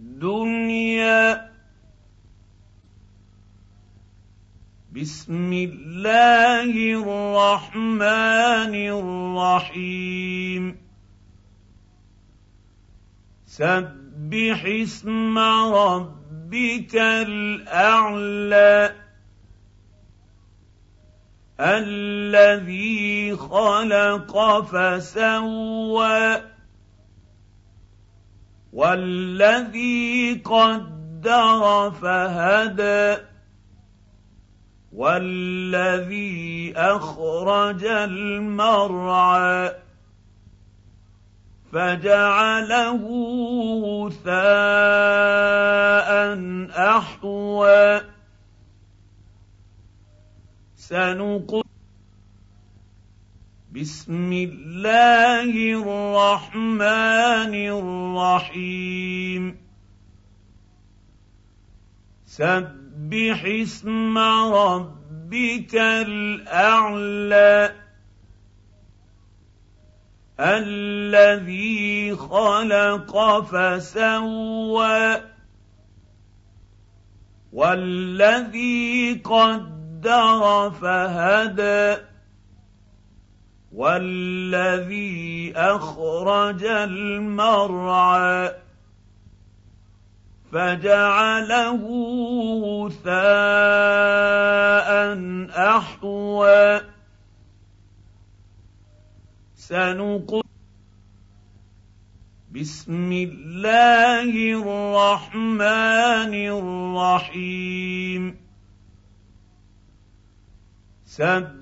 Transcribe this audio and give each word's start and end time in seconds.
الدنيا 0.00 1.50
بسم 4.92 5.52
الله 5.52 6.72
الرحمن 7.04 8.74
الرحيم. 8.74 10.76
سبح 13.46 14.64
اسم 14.66 15.38
ربك 15.38 16.96
الأعلى. 16.96 18.94
الذي 21.60 23.36
خلق 23.36 24.60
فسوى. 24.60 26.50
والذي 28.72 30.34
قدر 30.44 31.90
فهدى 31.90 33.16
والذي 34.92 36.72
أخرج 36.76 37.84
المرعى 37.84 39.72
فجعله 41.72 43.04
غثاء 43.84 44.40
أحوى. 46.70 48.00
سنقل 50.76 51.69
بسم 53.80 54.32
الله 54.32 55.52
الرحمن 55.80 57.54
الرحيم. 57.54 59.56
سبح 62.26 63.44
اسم 63.44 64.18
ربك 64.52 65.74
الأعلى 65.74 67.74
الذي 70.40 72.16
خلق 72.16 73.40
فسوى 73.40 75.20
والذي 77.52 79.20
قدر 79.24 80.70
فهدى. 80.70 82.09
والذي 83.72 85.52
اخرج 85.56 86.64
المرعى 86.64 88.52
فجعله 90.52 91.82
غثاء 92.64 93.30
احوى 95.76 96.80
سنقل 99.56 100.42
بسم 102.50 103.12
الله 103.12 104.32
الرحمن 104.62 106.34
الرحيم 106.58 108.36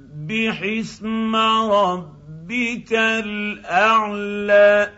سبح 0.09 0.63
اسم 0.63 1.37
ربك 1.37 2.93
الأعلى 2.93 4.91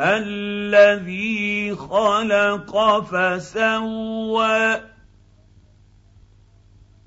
الذي 0.00 1.74
خلق 1.74 3.00
فسوى 3.00 4.80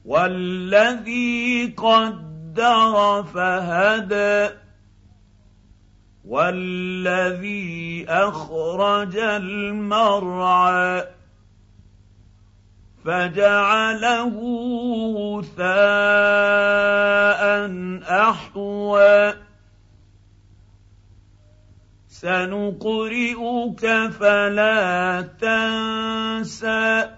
والذي 0.06 1.74
قدر 1.78 3.24
فهدى 3.24 4.50
والذي 6.26 8.06
أخرج 8.10 9.18
المرعى 9.18 11.08
فجعله 13.06 14.36
غثاء 15.18 15.64
أحوى. 18.10 19.34
سنقرئك 22.10 23.84
فلا 24.20 25.22
تنسى 25.42 27.10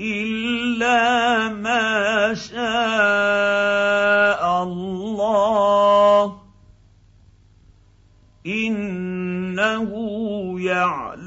إلا 0.00 1.48
ما 1.48 2.34
شاء 2.34 2.62
الله. 4.62 5.05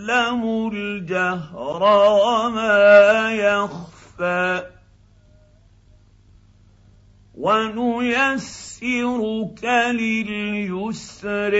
يعلم 0.09 0.69
الجهر 0.73 1.83
وما 2.25 3.31
يخفى 3.31 4.63
ونيسرك 7.35 8.83
لليسر 9.93 11.55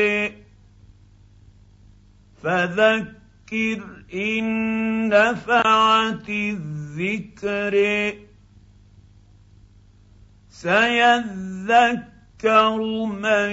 فذكر 2.43 3.81
إن 4.13 5.09
نفعت 5.09 6.29
الذكر 6.29 7.75
سيذكر 10.49 11.97
من 13.05 13.51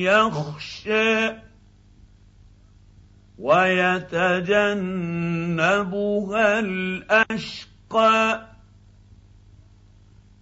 يخشى 0.00 1.45
ويتجنبها 3.38 4.58
الأشقى 6.58 8.46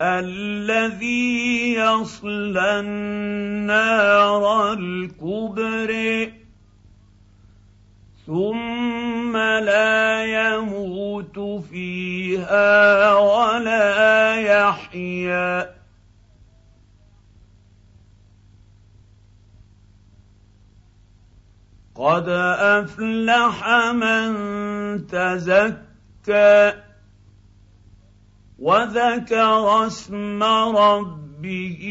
الذي 0.03 1.75
يصلى 1.75 2.81
النار 2.81 4.73
الكبر 4.73 5.93
ثم 8.27 9.37
لا 9.37 10.25
يموت 10.25 11.39
فيها 11.71 13.15
ولا 13.15 14.35
يحيا. 14.41 15.74
قد 21.95 22.29
افلح 22.59 23.69
من 23.93 24.31
تزكى 25.07 26.73
وذكر 28.59 29.87
اسم 29.87 30.43
ربه 30.77 31.83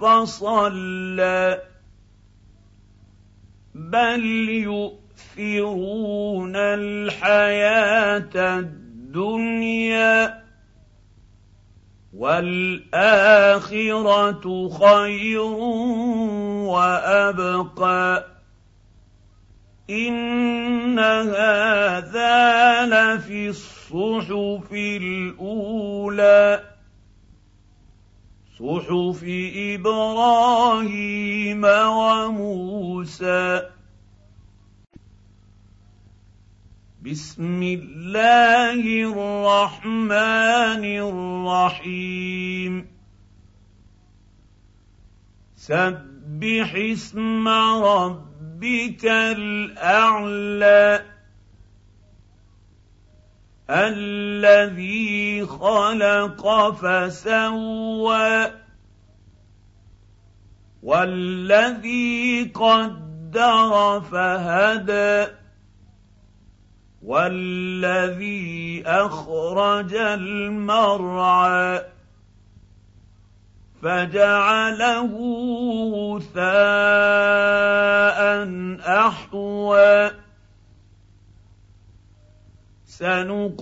فصلى 0.00 1.62
بل 3.74 4.24
يؤثرون 5.36 6.56
الحياة 6.56 8.58
الدنيا 8.58 10.42
والاخره 12.16 13.48
خير 14.68 15.40
وابقى 16.72 18.35
ان 19.90 20.98
هذا 20.98 22.86
لفي 22.86 23.48
الصحف 23.48 24.72
الاولى. 24.72 26.62
صحف 28.58 29.24
إبراهيم 29.74 31.64
وموسى. 31.64 33.62
بسم 37.02 37.62
الله 37.62 38.80
الرحمن 39.12 40.84
الرحيم. 41.54 42.86
سبح 45.56 46.74
اسم 46.74 47.48
ربك 47.48 48.35
ربك 48.56 49.04
الأعلى 49.04 51.02
الذي 53.70 55.46
خلق 55.46 56.70
فسوى 56.70 58.50
والذي 60.82 62.44
قدر 62.54 64.00
فهدى 64.00 65.26
والذي 67.02 68.82
أخرج 68.86 69.94
المرعى 69.94 71.82
فجعله 73.82 75.12
غثاء 75.94 77.76
احوى. 78.80 80.10
سنقرئ 82.86 83.56